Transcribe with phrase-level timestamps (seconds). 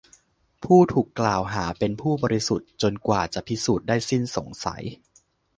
[0.63, 4.83] ผู้ถูกกล่าวหาเป็นผู้บริสุทธิ์จนกว่าจะพิสูจน์ได้สิ้นสงสัย